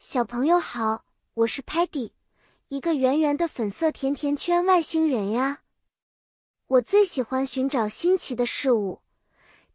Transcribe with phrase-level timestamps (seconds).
[0.00, 1.04] 小朋友好，
[1.34, 2.12] 我是 Patty，
[2.68, 5.62] 一个圆圆的粉色甜甜圈外星人呀。
[6.68, 9.00] 我最喜欢寻找新奇的事物。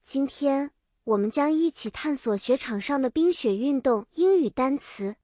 [0.02, 0.72] 今天
[1.04, 5.18] 我们将一起探索雪场上的冰雪运动英语单词。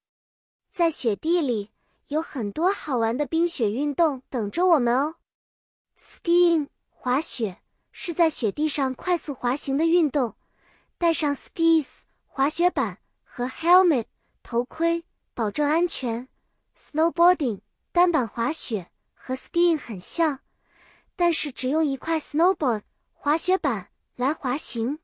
[0.69, 1.71] 在雪地里
[2.09, 5.15] 有很多好玩的冰雪运动等着我们哦。
[5.97, 7.59] Skiing 滑雪
[7.93, 10.35] 是在雪地上快速滑行的运动，
[10.97, 14.03] 带上 skis 滑雪板和 helmet。
[14.43, 16.27] 头盔保证安全。
[16.77, 17.59] Snowboarding
[17.91, 20.39] 单板滑雪和 skiing 很像，
[21.15, 24.99] 但是只用一块 snowboard 滑雪板来滑行。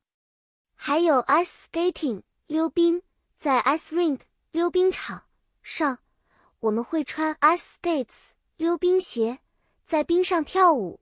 [0.74, 3.02] 还有 ice skating 溜冰，
[3.36, 4.20] 在 ice rink
[4.52, 5.24] 溜冰场
[5.62, 5.98] 上，
[6.60, 9.40] 我们会穿 ice skates 溜冰鞋，
[9.84, 11.00] 在冰上跳舞。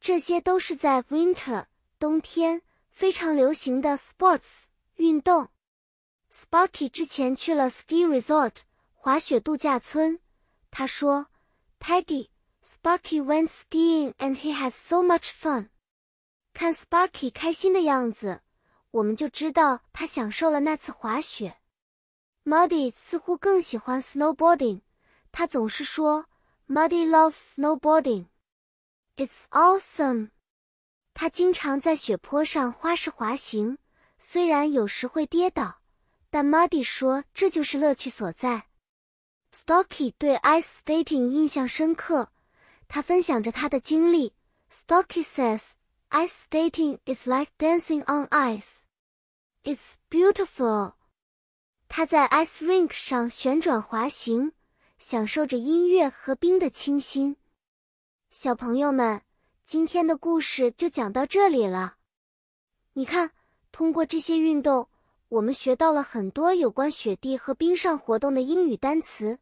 [0.00, 1.66] 这些都是在 winter
[1.98, 4.64] 冬天非常流行的 sports
[4.96, 5.48] 运动。
[6.34, 8.56] Sparky 之前去了 ski resort
[8.92, 10.18] 滑雪度假村。
[10.68, 11.28] 他说
[11.78, 15.68] ：“Peggy, Sparky went skiing and he had so much fun。”
[16.52, 18.40] 看 Sparky 开心的样子，
[18.90, 21.58] 我们就知道他享受了那次滑雪。
[22.44, 24.80] Muddy 似乎更喜欢 snowboarding。
[25.30, 26.26] 他总是说
[26.66, 28.26] ：“Muddy loves snowboarding.
[29.14, 30.30] It's awesome。”
[31.14, 33.78] 他经常在雪坡上花式滑行，
[34.18, 35.83] 虽然有时会跌倒。
[36.34, 38.66] 但 Muddy 说这就是乐趣所在。
[39.52, 42.32] Stocky 对 ice skating 印象深刻，
[42.88, 44.34] 他分享着他的经历。
[44.68, 45.74] Stocky says
[46.10, 48.78] ice skating is like dancing on ice.
[49.62, 50.94] It's beautiful.
[51.86, 54.50] 他在 ice rink 上旋转滑行，
[54.98, 57.36] 享受着音乐和冰的清新。
[58.32, 59.22] 小朋友们，
[59.62, 61.98] 今天的故事就讲到这里了。
[62.94, 63.30] 你看，
[63.70, 64.88] 通过这些运动。
[65.28, 69.38] 我们学到了很多有关雪地和冰上活动的英语单词，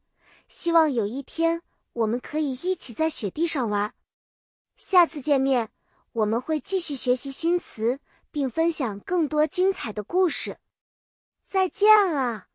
[0.49, 3.95] 希望有一天我们可以一起在雪地上玩。
[4.77, 5.71] 下次见面，
[6.13, 10.59] 我们会继续学习新词，并分享更多精彩的故事。
[11.45, 12.52] 再见了。